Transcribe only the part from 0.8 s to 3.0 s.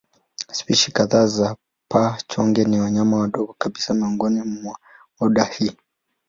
kadhaa za paa-chonge ni